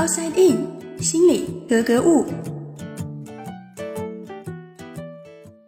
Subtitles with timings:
[0.00, 0.66] Outside In，
[1.02, 2.24] 心里格格物。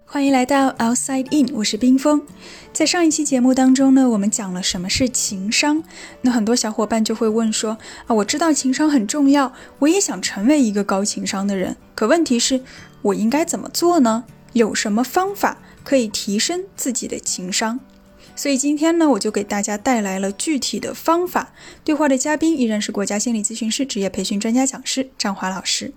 [0.07, 2.23] 欢迎来到 Outside In，我是冰峰。
[2.73, 5.85] 在上一期节目当中呢，我们讲了什么是情商。
[6.23, 7.77] 那很多小伙伴就会问说
[8.07, 11.77] 啊，我知道情商很重要，我也想成为一个高情商的人。
[11.95, 12.63] 可问题是，
[13.03, 14.25] 我应该怎么做呢？
[14.55, 17.79] 有什么方法可以提升自己的情商？
[18.35, 21.51] 所以今天呢，我就给大家带来了具体的方法。
[21.85, 25.93] 对话的嘉宾依然是国家心理咨询师职业培训专家讲师张华老师。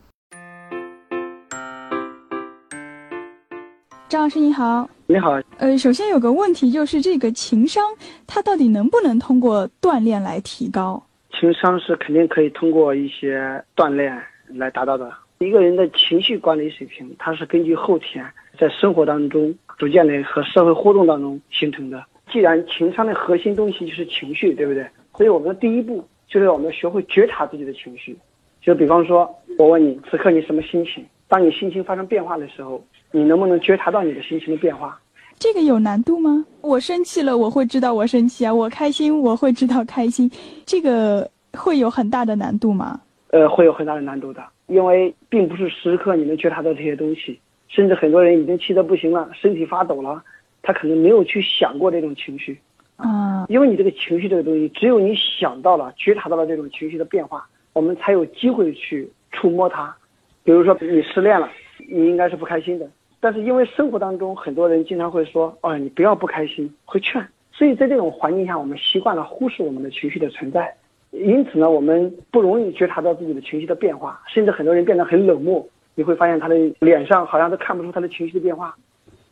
[4.10, 5.42] 张老师你好，你好。
[5.58, 7.84] 呃，首先有个问题就是这个情商，
[8.28, 11.02] 它到底能不能通过锻炼来提高？
[11.32, 15.12] 情商是肯定可以通过一些锻炼来达到的。
[15.40, 18.24] 一个人的情绪管理水平，它是根据后天
[18.60, 22.04] 在生活当中逐渐的和社会互动当中形成的。
[22.36, 24.86] 既然情商的核心东西就是情绪，对不对？
[25.16, 28.14] 所以我们的第一步就是我们学会觉察自己的情绪。
[28.62, 31.06] 就比方说，我问你，此刻你什么心情？
[31.30, 35.00] 当你心情发生变化的时候，你能不能觉察到你的心情的变化？
[35.40, 36.46] 这个有难度吗？
[36.60, 40.30] 我生气了，我会知道我生气啊；我开心，我会知道开心。
[40.66, 43.00] 这个会有很大的难度吗？
[43.30, 50.22] 呃，会有很大的难度的，因为并不是时刻你能觉察到这些东西，甚至很多人已经气得不行了，身体发抖了。
[50.66, 52.60] 他可能没有去想过这种情绪，
[52.98, 59.96] 啊，因为你这个情绪这个东西，只有你想到了、觉察到了这种情绪的变化，我们才有机会去触摸它。
[60.44, 61.50] 比如说你失恋了，
[61.88, 70.76] 你应该是不开心的，但是因为生活当中很多人经常会说，哦，你不要不开心，会劝，所以在这种环境下，我们习惯了忽视我们的情绪的存在，
[71.12, 78.76] 因此呢，我们不容易觉察到自己的情绪的变化，甚至很多人变得很冷漠，你会发现他的脸上好像都看不出他的情绪的变化。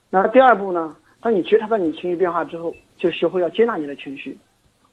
[0.09, 0.95] 那第二步呢？
[1.23, 4.37] 当你觉察到你情绪变化之后，就学会要接纳你的情绪。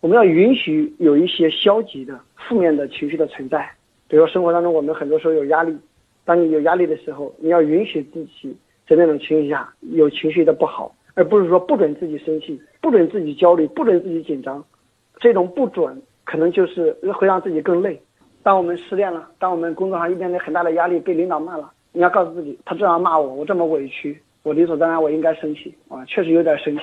[0.00, 3.68] 我们要允许有一些消极的、负面的情绪的存在。
[4.06, 5.76] 比如生活当中，我们很多时候有压力。
[6.24, 8.56] 当你有压力的时候，你要允许自己
[8.86, 14.64] 在那种情绪下有情绪的不好，而不是说不准自己生气、不准自己焦虑、不准自己紧张。
[15.18, 18.00] 这种不准可能就是会让自己更累。
[18.44, 24.16] 当我们失恋了，当我们工作上遇见很大的压力，被领导骂了，你要告诉自己，他这样骂我，我这么委屈。
[24.42, 26.82] 我理所当然，我应该生气啊，确实有点生气。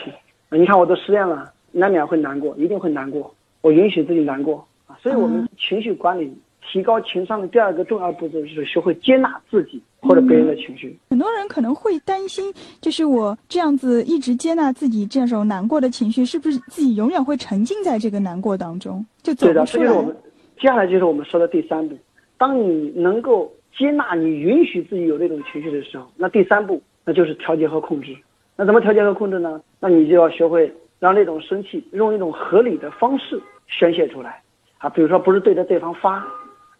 [0.51, 3.33] 你看，我都失恋了，难免会难过，一定会难过。
[3.61, 4.97] 我允许自己难过啊。
[5.01, 6.31] 所以，我们情绪管理、
[6.61, 10.97] 提高情商的第二个重要步骤就是学会接纳自己或者别人的情绪。
[11.09, 19.65] 很多人可能会担心，就是我这样子一直接纳自己这种难过的情绪，是不是自己永远会沉浸在这个难过当中，就走不出来？
[19.65, 20.15] 对的，这就是我们
[20.59, 21.97] 接下来就是我们说的第三步。
[22.37, 26.81] 当你能够接纳、你允许自己有这种情绪的时候，那第三步。
[27.07, 28.13] 那就是调节和控制，
[28.57, 29.61] 那怎么调节和控制呢？
[29.79, 30.69] 那你就要学会
[30.99, 34.41] 让这种生气用一种合理的方式宣泄出来，
[34.79, 36.27] 啊，比如说不是对着对方发，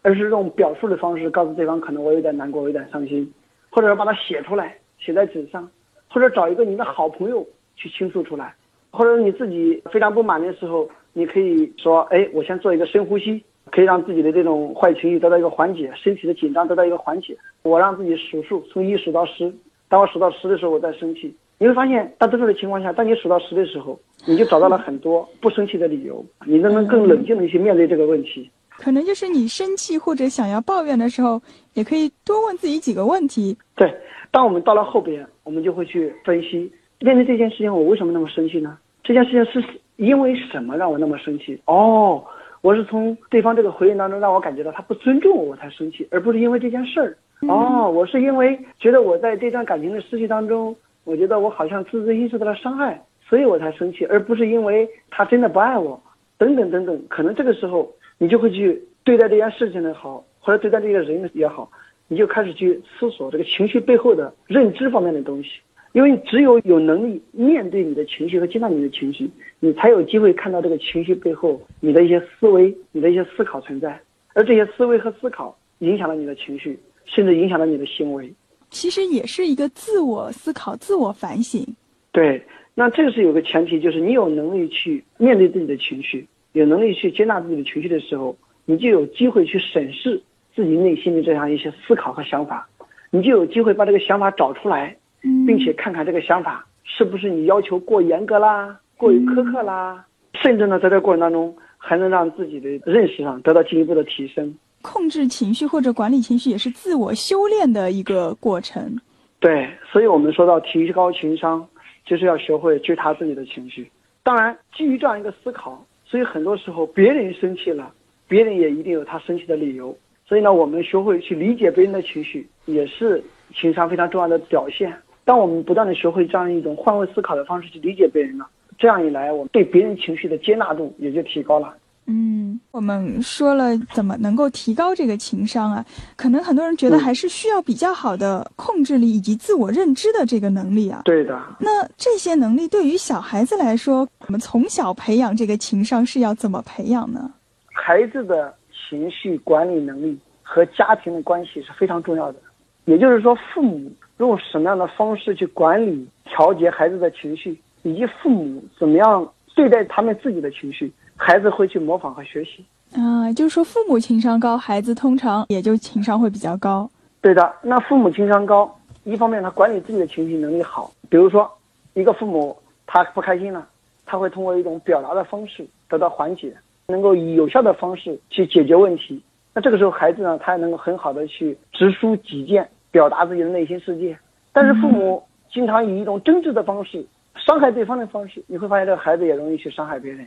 [0.01, 3.33] 而是用表述的方式告诉对方，可能我有点难过，我有点伤心，
[3.69, 5.65] 或者是把它写出来，写在纸上，
[6.09, 8.53] 或者找一个你的好朋友去倾诉出来，
[8.91, 17.37] 或者你自己非常不满的时候，你可以说，哎，我先做一个深呼吸，可以让自己的这种坏情绪得到一个缓解，身体的紧张得到一个缓解。
[17.63, 19.53] 我让自己数数，从一数到十。
[19.89, 21.35] 当我数到十的时候，我在生气。
[21.59, 28.49] 你会发现，大多数的情况下，当你数到十的时候，你就找到了很多不生气的理由，你都能更冷静的去面对这个问题。
[28.69, 31.41] 可能就是你生气或者想要抱怨的时候，
[31.73, 33.57] 也可以多问自己几个问题。
[33.75, 33.91] 对，
[34.29, 38.77] 当我们到了后边，我们就会去分析，面对这件事情，我为什么那么生气呢？
[39.03, 41.59] 这件事情是因为什么让我那么生气？
[41.65, 42.23] 哦，
[42.61, 47.17] 我是从对方这个回应当中让我感觉到他不尊重我，我才生气，而不是因为这件事儿。
[47.41, 56.01] 哦，我是因为觉得我在这段感情的失去当中，我觉得我好像自尊心受到了伤害，所以我才生气，而不是因为他真的不爱我，
[56.37, 56.99] 等等等等。
[57.07, 61.69] 可能这个时候你就会去对待这件事情的好，或者对待这个人也好，
[62.07, 65.49] 你就开始去思索这个情绪背后的认知方面的东西。
[65.93, 73.99] 因为只有有能力面对你的情绪和接纳你的情绪，你才有机会看到这个情绪背后你的一些思维、你的一些思考存在，
[74.33, 76.77] 而这些思维和思考影响了你的情绪。
[77.07, 78.31] 甚至影响了你的行为，
[78.69, 81.65] 其实也是一个自我思考、自我反省。
[82.11, 82.41] 对，
[82.75, 90.21] 那这个是有个前提，就是你有能力去面对自己的情绪，有能力去接纳自己的情绪的时候，你就有机会去审视
[90.55, 92.67] 自己内心的这样一些思考和想法，
[93.09, 104.53] 你就有机会把这个想法找出来，并且看看这个想法是不是你要求过严格啦、过于苛刻啦，甚至呢，在这个过程当中还能让自己的认识上得到进一步的提升。
[104.87, 108.97] 控制情绪或者管理情绪也是自我修炼的一个过程。
[109.41, 111.67] 对，所以我们说到提高情商，
[112.05, 113.91] 就是要学会觉察自己的情绪。
[114.23, 117.91] 当然，基于这样一个思考，所以很多时候别人生气了，
[118.29, 119.95] 别人也一定有他生气的理由。
[120.25, 123.21] 所以呢，我们学会去理解别人的情绪，也是
[123.53, 124.93] 情商非常重要的表现。
[125.25, 128.47] 当我们不断的学会这样一种换位思考的方式去理解别人了，
[128.77, 131.75] 这样一来，我们对别人情绪的接纳度也就提高了。
[132.09, 135.85] 嗯，我们说了怎么能够提高这个情商啊？
[136.15, 141.01] 可能很多人觉得还是需要比较好的控制力以及自我认知的这个能力啊。
[141.03, 141.37] 对的。
[141.59, 147.29] 那这些能力对于小孩子来说，我们从小培养这个情商是要怎么培养呢？
[147.73, 152.39] 孩子的情绪管理能力和家庭的关系是非常重要的。
[152.85, 160.89] 也就是说，父母用什么样的方式去管理、调节孩子的情绪，以及父母怎么样对待他们自己的情绪。
[161.17, 166.89] 孩子会去模仿和学习，啊，就是说父母情商高，孩子通常也就情商会比较高。
[167.19, 168.73] 对的，那父母情商高，
[169.03, 171.51] 一方面他管理自己的情绪能力好，比如说，
[171.95, 172.55] 一个父母
[172.85, 173.67] 他不开心了，
[174.05, 176.55] 他会通过一种表达的方式得到缓解，
[176.87, 179.21] 能够以有效的方式去解决问题。
[179.53, 184.17] 那这个时候孩子呢，他也能够很好的去直抒己见，表达自己的内心世界。
[184.53, 185.21] 但是父母
[185.51, 187.05] 经常以一种争执的方式
[187.35, 190.25] 伤害对方的方式，你会发现这个孩子也容易去伤害别人。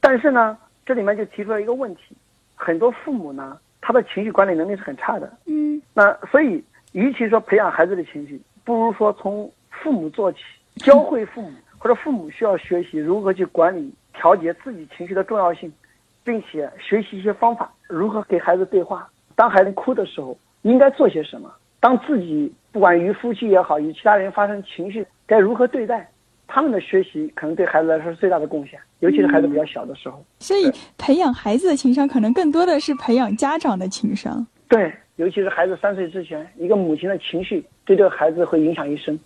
[0.00, 0.56] 但是呢，
[0.86, 2.16] 这里面就提出了一个问题，
[2.54, 5.30] 很多父母呢，他的情绪管理能力是很差的。
[5.46, 6.62] 嗯，那所以，
[6.92, 10.38] 与其说培养孩子的情绪，不如说从父母做起，
[10.76, 15.72] 教会父母，或者父母需要学习如何去管理、调节自己情绪的重要性，
[16.24, 19.08] 并且学习一些方法，如何给孩子对话。
[19.34, 21.52] 当孩子哭的时候，应该做些什么？
[21.80, 26.08] 当自己不管与夫妻也好，与其他人发生情绪，该如何对待？
[26.48, 30.24] 他们的学习可能对孩子来说是最大的贡献，尤其是孩子比较小的时候。
[30.40, 34.44] 所以，培养孩子的情商，可能更多的是培养家长的情商。
[34.66, 39.16] 对，尤其是孩子三岁之前，一个母亲的情绪对这个孩子会影响一生。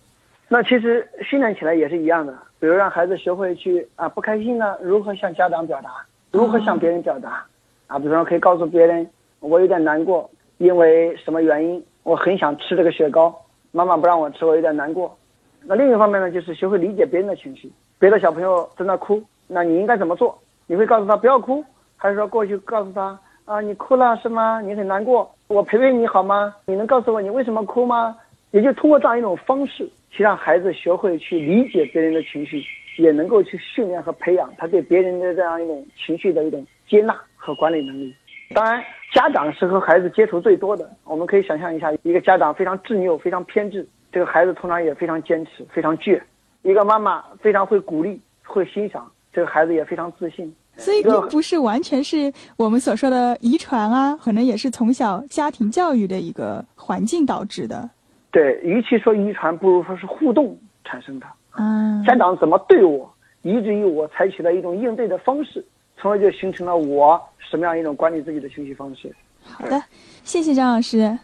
[0.49, 5.89] 那其实训练起来也是一样的，比如让孩子学会去啊不开心呢，如何向家长表达，
[6.31, 7.43] 如何向别人表达，
[7.87, 9.09] 啊，比如说可以告诉别人，
[9.39, 13.33] 我有点难过，因为什么原因，我很想吃这个雪糕，
[13.71, 15.17] 妈妈不让我吃，我有点难过。
[15.65, 17.71] 那另一方面呢，就是学会理解别人的情绪。
[17.99, 20.37] 别的小朋友在那哭，那你应该怎么做？
[20.67, 21.63] 你会告诉他不要哭，
[21.95, 24.61] 还是说过去告诉他啊，你哭了是吗？
[24.61, 26.53] 你很难过，我陪陪你好吗？
[26.65, 28.15] 你能告诉我你为什么哭吗？
[28.51, 32.61] 也就通过这样一种方式，去让孩子学会去理解别人的情绪，
[32.97, 38.13] 也能够去训练和培养他对别人的这样一种情绪的一种接纳和管理能力。
[38.53, 43.87] 当然，家长是和孩子接触最多的，我们可以想象一下，一个家长非常执拗、非常偏执。
[44.13, 46.21] 这个孩子通常也非常坚持，非常倔。
[46.61, 50.55] 一个妈妈非常会鼓励，会欣赏，这个孩子也非常自信。
[50.77, 57.89] 所以并不是完全是我们所说的遗传啊，可能也是从小家庭教育的一个环境导致的。
[58.31, 61.25] 对，与其说遗传，不如说是互动产生的。
[61.57, 63.11] 嗯，家长怎么对我，
[63.41, 65.63] 以至于我采取了一种应对的方式，
[65.97, 69.13] 从而就形成了我什么样一种管理自己的情绪方式。
[69.43, 69.83] 好的，
[70.23, 71.17] 谢谢张老师。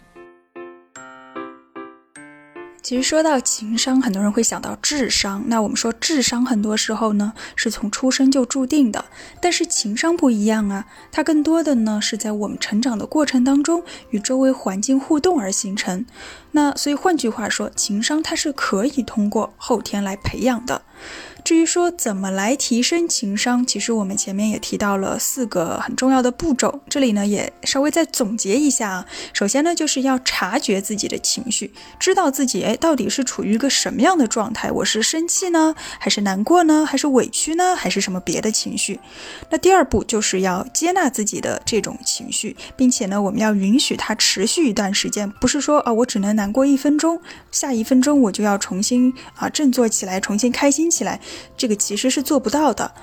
[2.90, 5.44] 其实说到情商，很多人会想到智商。
[5.46, 9.06] 那我们说智商很多时候呢是从出生就注定的，
[9.40, 16.04] 但是情商不一样啊，它更多的呢是在我们成长的过程当中与周围环境互动而形成。
[16.54, 20.82] 那所以换句话说，情商它是可以通过后天来培养的。
[21.44, 29.06] 至于说怎么来提升情商，其实我们前面也提到了四个很重要的步骤，这里呢也稍微再总结一下啊。
[29.34, 39.00] 首先呢，就是要察觉自己的情绪，知道自己哎到底是处于一个什么样的状态，我是生气呢，还是难过呢，还是委屈呢，还是什么别的情绪？
[39.50, 47.20] 那第二步就是要接纳自己的这种情绪，并且呢，我们要允许它持续一段时间，不是说啊我只能难过一分钟，
[47.52, 51.20] 下一分钟我就要重新啊振作起来，重新开心起来。
[51.58, 52.94] 这个其实是做不到的。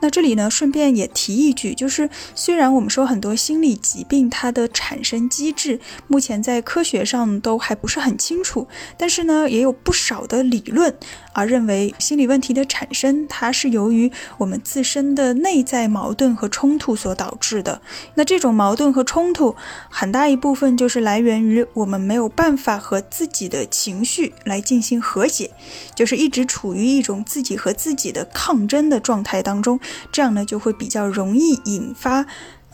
[0.00, 10.94] 那这里呢，顺便也提一句，就是虽然我们说很多心理疾病它的产生机制目前在科学上都还不是很清楚，但是呢，也有不少的理论
[11.34, 17.82] 而认为心理问题的产生它是由于我们自身的内在矛盾和冲突所导致的。
[18.14, 19.54] 那这种矛盾和冲突
[19.90, 25.50] 很大一部分就是来源于我们没有办法和自己的情绪来进行和解，
[25.94, 29.78] 就是一直处于一种自己和自己的抗争的状态当中。
[30.12, 32.24] 这样呢，就会比较容易引发，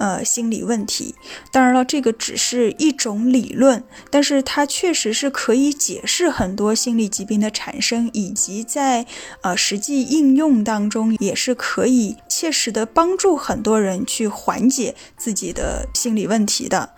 [0.00, 1.14] 呃，心理问题。
[1.52, 9.04] 当然了，这个只是一种理论，但是它确实是可以解释很多心理疾病的产生，以及在
[9.42, 16.94] 呃实际应用当中也是可以切实的帮助很多人去缓解自己的心理问题的。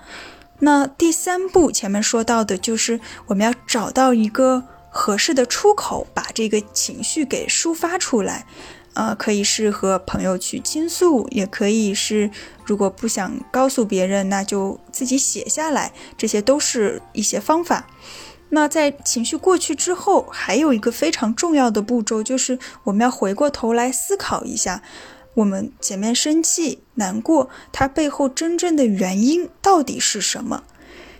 [0.60, 8.46] 那第三步前面说到的就是我们要找到一个合适的出口，把这个情绪给抒发出来。
[8.94, 12.30] 呃，可以是和朋友去倾诉，也可以是
[12.64, 17.86] 如果不想告诉别人，那就自己写下来，这些都是一些方法。
[18.50, 24.82] 那在情绪过去之后，还有一个非常重要的步骤，就是我们要回过头来思考一下，
[25.32, 30.64] 我们前面生气、难过，它背后真正的原因到底是什么？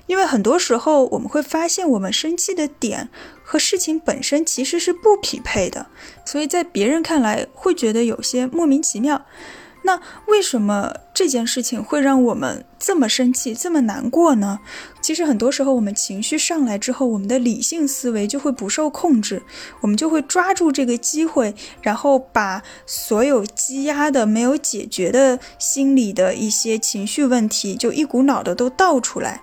[0.09, 3.09] 因为很多时候我们会发现，我们生气的点
[3.53, 5.87] 和事情本身其实是不匹配的，
[6.25, 9.27] 所以在别人看来会觉得有些莫名其妙。
[9.83, 14.61] 那为什么这件事情会让我们这么生气、这么难过呢？
[15.03, 19.43] 其实很多时候，我们情绪上来之后，我们的理性思维就会不受控制，
[19.83, 29.43] 我们就会抓住这个机会，然后把所有积压的、没有解决的心理的一些情绪问题，就一股脑的都倒出来。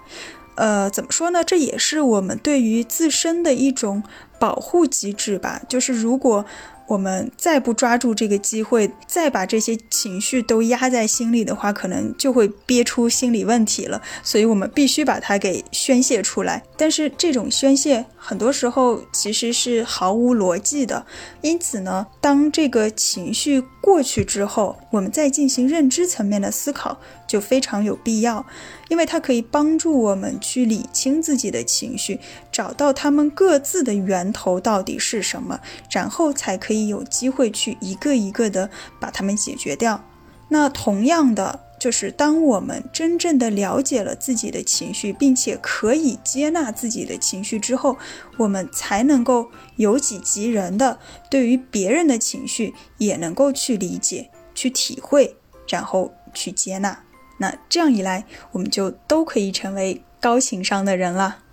[0.60, 1.44] 呃，怎么说呢？
[1.44, 4.04] 这也是我们对于自身的一种
[4.38, 5.62] 保护机制吧。
[5.68, 6.46] 就是如果。
[6.90, 14.02] 我们再不抓住这个机会，再把这些情绪都压在心里的话，可能就会憋出心理问题了。
[14.24, 16.64] 所以，我们必须把它给宣泄出来。
[16.76, 21.06] 但是，这种宣泄很多时候其实是毫无逻辑的。
[21.42, 28.44] 因此呢，当这个情绪过去之后，我们再进行认知层面的思考，就非常有必要。
[28.88, 32.20] 因为它可以帮助我们去理清自己的情绪，
[32.52, 35.60] 找到他们各自的源头到底是什么，
[35.92, 38.70] 然后才可以以有机会去一个一个的
[39.00, 40.04] 把它们解决掉。
[40.52, 47.98] 那同样的，就是当我们真正的了解了自己的情绪，并且可以接纳自己的情绪之后，
[48.38, 57.04] 我们才能够由己及人的对于别人的情绪也能够去理解、去体会，然后去接纳。
[57.38, 61.44] 那这样一来，我们就都可以成为高情商的人了。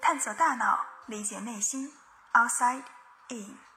[0.00, 1.90] 探索大脑，理解内心
[2.38, 2.84] ，Outside
[3.32, 3.67] In。